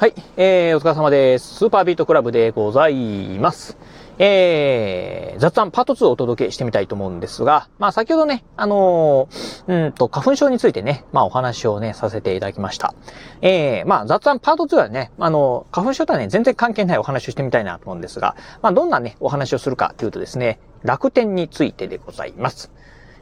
[0.00, 1.56] はい、えー、お疲れ様です。
[1.56, 3.76] スーパービートクラブでございます。
[4.20, 12.94] えー、雑談パート2をお届けしてみたいと思うんですが、まあ先ほどね、あのー、うんと、花粉症についてね、まあお話をね、させていただきました。
[13.42, 22.70] えー、まあ雑談パート2はね、あの、花粉症とはね、全然関係ないお話をしてみたいなと思うんですが、まあどんなね、お話をするかというとですね、楽天についてでございます。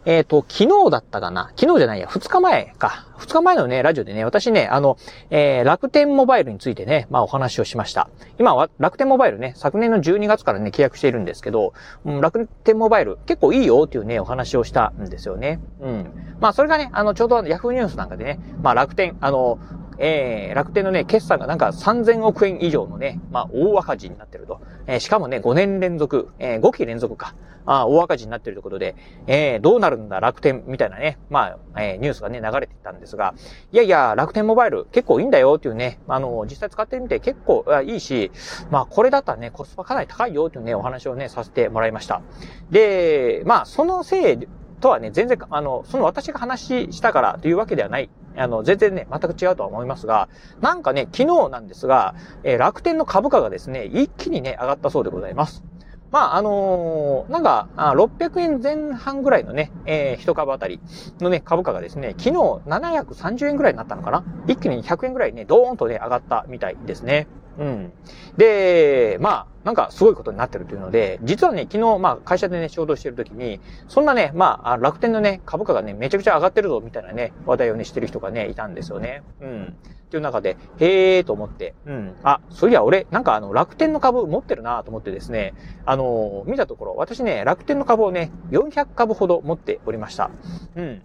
[0.07, 1.53] えっ、ー、と、昨日だったかな？
[1.57, 3.07] 昨日じゃないや、2日前か。
[3.19, 4.99] 2日前のね、ラジオでね、私ね、あの、
[5.31, 8.09] えー、楽天モバイルについてね、まあお話をしました。
[8.39, 11.73] 今は楽天モバイルね、昨年の12月からね、契約しているんですけど、
[12.05, 15.59] うん、楽天モバイル結構いいよっていうね、お話をしたんですよね。
[15.81, 16.37] うん。
[16.41, 19.59] まあそれがね、あの、ちょうどヤフーニュースなんかでね、まあ楽天、あの、
[19.99, 24.61] えー、楽天のね、決算がなんか3000億円以上のね、まあ、大赤字になってると。
[24.87, 27.35] えー、しかもね、5年連続、えー、5期連続か、
[27.67, 28.95] あ大赤字になってるということで、
[29.27, 33.35] えー、どうなるんだ楽天みたいなね、まあ、えー、ニュースがね、流れてたんですが、
[33.73, 38.31] いやいや、楽天モバイル結構いいんだよっていうね、あの、実際使ってみて結構いいし、
[38.71, 42.23] まあ、これだったらね、コスパかなり高いよっていうね、お話をね、させてもらいました。
[42.71, 44.49] で、まあ、そのせい
[44.81, 48.11] とはね、全然、あの、その私が話したからというわけではない。
[48.37, 50.29] あの、全然ね、全く違うとは思いますが、
[50.61, 55.65] なんかね、昨日なんですが、えー、楽天の株価がですね、一気にね、上がったそうでございます。
[56.13, 60.81] まあ、あのー、なんか、600円前半ぐらいのね、えー、一株あたり
[61.21, 62.33] のね、株価がですね、昨日
[62.65, 64.23] 730円ぐらいになったのかな？
[64.47, 67.27] 一気に100円ぐらいね、ドーンとね、上がったみたいですね。
[67.59, 67.93] うん。
[68.37, 79.23] で、まあ、なんかすごいことになってるというので、実はね、昨日、まあ、会社でね、仕事してる時に、そんなね、まあ、楽天のね、株価がね、めちゃくちゃ上がってるぞ、みたいなね、話題をね、してる人がね、いたんですよね。
[79.41, 79.77] うん。
[80.07, 82.15] っていう中で、へえーと思って、うん。
[82.23, 85.53] あ、そういや、俺、なんかあの、楽天の株持ってるなと思ってですね、
[85.85, 90.31] あのー、見たところ、私ね、楽天の株をね、400株ほど持っておりました。
[90.77, 91.03] うん。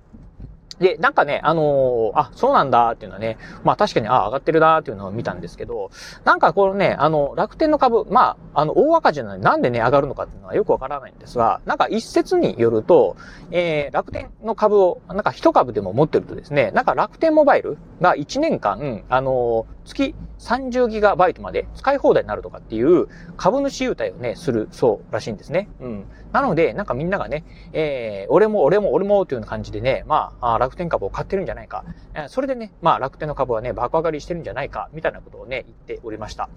[0.82, 5.92] で、なんかね、あのー、あ、そうなんだっていうのはね、まあ確かに、あ、上がってるなっていうのを見たんですけど、
[6.26, 13.16] なんかこのね、あの、楽天の株、まあ、あの、大赤字なのになんでね、上がるのかっていうのはよくわからないんですが、なんか一説によると、
[13.52, 23.08] えー、楽天の株を、なんか一株でも持ってるとですね、なんか楽天モバイルが1年間、あの、月30ギガバイトまで使い放題になるとかっていう
[23.38, 25.70] 株主優待をね、するそうらしいんですね。
[25.80, 26.06] うん。
[26.32, 31.86] なので、なんかみんながね、えー、俺も俺も俺もというような感じでね、まあ、楽天株を買ってるんじゃないか。
[32.28, 36.50] それでね、まあ楽天の株はね、爆上がりしてるんじゃないか、みたいなことをね、言っておりました。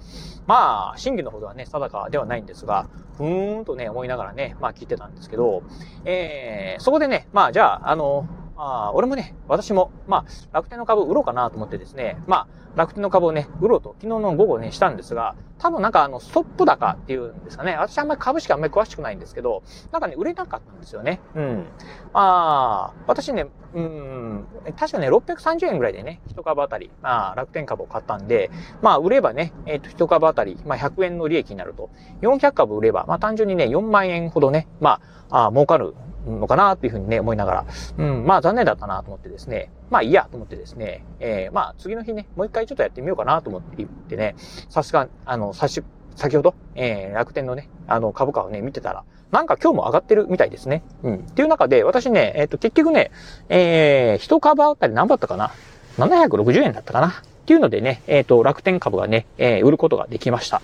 [0.47, 5.63] まあ、真偽のほどはね、定かではないんですが、ふーんとね、思いながらね、まあ聞いてたんですけど、
[6.05, 8.27] えー、そこでね、まあじゃあ、あの、
[8.65, 17.77] あ俺もね、私も、まあ、楽天の株売ろうかなと思ってですね、まあ、楽天の株をね、売ろうと、昨日の午後ね、したんですが、多分なんかあの、ストップ高っていうんですかね。
[17.77, 21.21] 私あんまり株式あんまり詳しくないんですけど、なんかね、売れなかったんですよね。
[21.35, 21.67] うん。
[22.13, 24.47] まあ、私ね、うん、
[24.79, 28.51] 確かね、630円ぐらいでね、一株あたり、まあ、楽天株を買ったんで、
[28.81, 31.91] まあ、売ればね、えっ、ー、と、一株あたり、まあ、100円の利益になると。
[32.23, 35.95] 400株売れば、まあ、単純にね、4万円ほどね、まあ、あ儲かる
[36.27, 37.67] のかなっていうふうにね、思いながら、
[37.99, 44.35] うん、まあ残念だったなと思ってですね、まあいいやと思ってですね、えー、まあ次の日ね、もう一回ちょっとやってみようかなと思って言ってね、
[44.69, 45.83] さすが、あの、さし、
[46.17, 49.05] 先ほど、えー、楽天のね、あの、株価をね、見てたら、
[49.35, 50.85] なんか今日も上がってるみたいですね。
[51.03, 51.15] うん。
[51.17, 53.11] っていう中で、私ね、えっ、ー、と、結局ね、
[53.49, 55.51] えー、一株あたり何だったかな
[55.99, 57.13] ?760 円だったかなっ
[57.45, 60.63] ていうのでね、えっ、ー、と、楽天株がね、えー、売ることができました。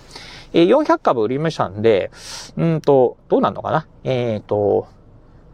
[0.53, 2.11] えー、400株売りましたんで、
[2.55, 4.87] うんと、どうなんのかなえっ、ー、と、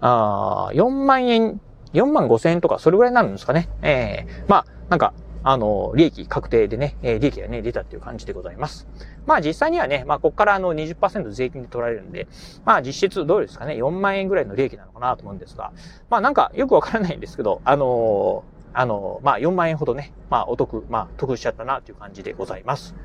[0.01, 1.59] あ4万円、
[1.93, 3.69] 4万5千円とかそれぐらいになるんですかね。
[3.81, 5.13] ええー、まあ、なんか、
[5.43, 8.87] あの、利益確定でね、えー利益がね、出たっていう感じでございます。
[9.25, 12.27] まあ実際にはね、まあここからあの20%税金で取られるんで、
[12.65, 15.71] まあ実質どうですかね、4万円ぐらいの利益なのかなと思うんですが、
[16.09, 22.95] まあなんかよくわからないんですけど、あのー、あのー、まあ4万円ほどね、まあお得、まあ得しちゃったなという感じでございます。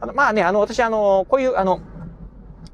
[0.00, 1.80] あの、まあね、あの私あのこういう、あの、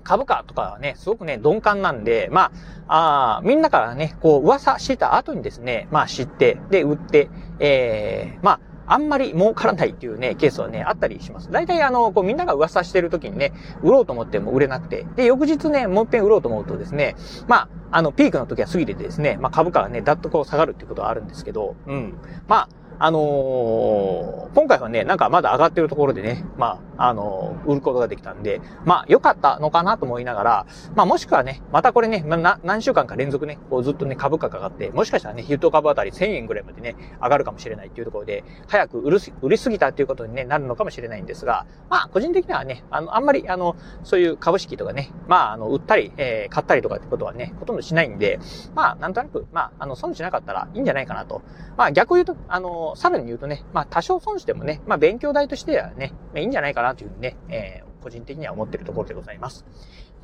[0.06, 2.52] 株価とかはね、すごくね、鈍感なんで、ま
[2.86, 7.28] あ、あみんなからね、こう、噂してた後にですね、まあ知って、で、売って、
[7.58, 11.50] ええー、まあ、あんまり儲からないっていうね、ケースはね、あったりします。
[11.50, 17.16] 大体あの、こうみんなが噂してる時にね、売ろうと思っても売れなくて、で、翌日ね、もう一遍売ろうと思うとですね、
[17.48, 22.14] まあ、あの、ピークの時は過ぎてですね、まあ株価がね、だっとこう下がるっていうことはあるんですけど、うん。
[22.46, 48.38] まああ、のー、今回はね、なんかまだ上がってるところでね、まあ、あのー、売ることができたんで、まあ、良かったのかなと思いながら、まあ、もしくはね、またこれね、な、何週間か連続ね、こうずっとね、株価が上がって、もしかしたらね、ヒット株あたり1000円ぐらいまでね、上がるかもしれないっていうところで、早く売る、売りすぎたっていうことに、ね、なるのかもしれないんですが、まあ、個人的にはね、あの、あんまり、あの、そういう株式とかね、まあ、あの、売ったり、えー、買ったりとかってことはね、ほとんどしないんで、
[48.74, 51.42] まあ、なんとなく、まあ、あの、損しなかったらいいんじゃないかなと。
[51.76, 59.64] まあ、逆を言うと、あの、さらに言うとね、まあ、多少損してもね、まあ、勉強代としてはね、まあ、いいんじゃないかなというふうにね、えー、個人的には思っているところでございます。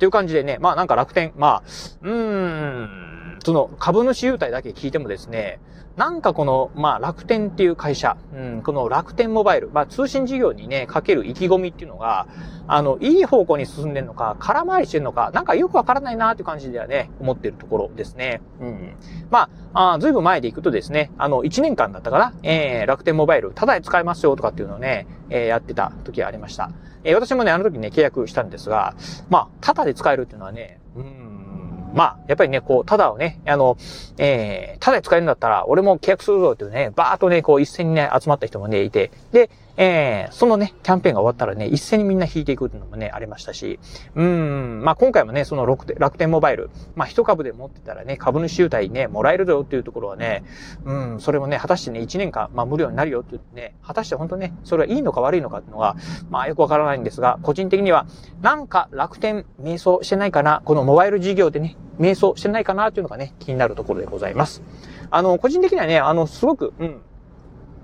[0.03, 1.63] という感じでね、まあなんか楽天、まあ、
[2.01, 5.61] うーん、その株主優待だけ聞いてもですね、
[5.95, 12.27] なんかこの、まあ楽天っていう会社、うん、この楽天モバイル、まあ通信事業にね、かける意気込みっていうのが、
[12.67, 18.41] あの、いい方向に進んでるのか、空回りしてるのか、なんかよくわからないなーっていう感じではね、思ってるところですね。
[18.59, 18.95] うん。
[19.29, 26.71] まあ、あずいぶん前で行くとですね、あの、1年間だったかな、えー、楽天モバイル、ただで使えますよとかっていうのをね、えー、やってた時がありました。
[27.03, 28.95] えー、私もね、あの時ね、契約したんですが、
[29.29, 33.77] まあ、ただで使えるっていうのはね、うん、まあ、やっぱりね、こう、ただをね、あの、
[34.17, 43.79] えー、ただで使えるんだったら、俺も契約するぞっていうね、バーっとね、こう、一斉にね、集まった人もね、いて、で、えー、そのね、キャンペーンが終わったらね、一斉にみんな引いていくっていうのもね、ありましたし、
[44.15, 50.43] うん、まあ今回もね、その楽天モバイル、まあ一株で持ってたらね、株主優待ね、もらえるぞっていうところはね、
[50.85, 55.95] うん、それもね、果たしてね、1年間、まあ無料になるよって言ってね、果たして本当ね、それはいいのか悪いのかっていうのが、
[56.29, 58.05] まあよくわからないんですが、個人的には、
[58.41, 64.61] なんか楽天迷走してないかな、このモバイル事業でね、迷走してないかなっていうのがね、気になるところでございます。
[65.09, 67.01] あの、個人的にはね、あの、すごく、うん、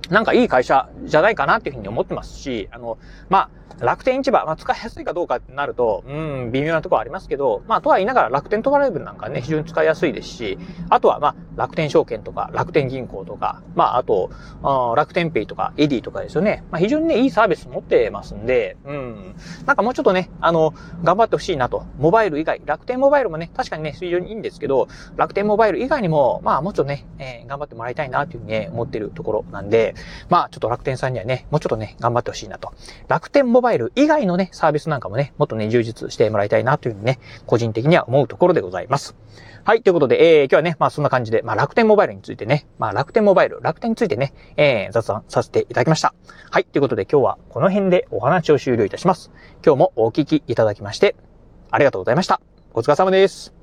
[0.10, 2.98] なんかいい会社じゃないかなっていうふうに思ってますし、あの、
[3.30, 10.58] まあ、楽天市場、まあ、使いやすいかどうかってなると、うん、微妙なところありますけど、まあ、とは言いながら楽天トライブなんかね、非常に使いやすいですし、
[10.90, 14.32] あとは、まあ、楽天証券とか、楽天銀行とか、まあ、あと、
[14.64, 16.64] あ楽天ペイとか、エディとかですよね。
[16.72, 19.36] まあ、非常にね、いいサービス持ってますんで、うん、
[19.66, 20.74] なんかもうちょっとね、あの、
[21.04, 21.86] 頑張ってほしいなと。
[21.98, 29.96] モバイル以外、楽天モバイルもね、確かにね、非常にいいんですけど、楽天モバイル以外にも、まあ、もうちょっとね、えー、頑張ってもらいたいなというふうにね、思ってるところなんで、
[30.30, 32.74] まあ、ちょっと楽天さんにはね、もうちょっとね、頑張ってほしいなと。
[33.08, 39.16] 楽天モバイル以外のね、サービスなんかもね、もっとね、充実してもらいたいなというふうにね、個人的には思うところでございます。
[39.64, 46.14] はい、ということで、えー、今日はね、まあそんな感じで、まあ楽天モバイルについてね、まあ楽天モバイル、楽天についてね、えー、雑談させていただきました。
[46.50, 49.32] はい、ということで今日はこの辺でお話を終了いたします。
[49.66, 51.16] 今日もお聞きいただきまして、
[51.72, 52.42] ありがとうございました。
[52.74, 53.59] お疲れ様です。